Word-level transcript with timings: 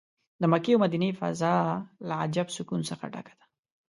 د 0.41 0.43
مکې 0.51 0.71
او 0.75 0.79
مدینې 0.85 1.09
فضا 1.19 1.55
له 2.07 2.15
عجب 2.23 2.47
سکون 2.55 2.81
څه 2.87 2.95
ډکه 3.13 3.33
ده. 3.39 3.45